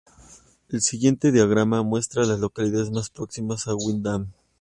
[0.69, 4.31] El siguiente diagrama muestra a las localidades más próximas a Wyndham.